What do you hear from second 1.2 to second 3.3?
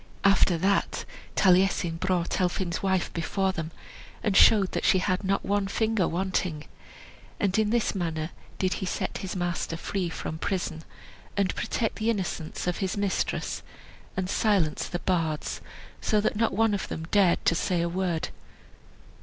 Taliesin brought Elphin's wife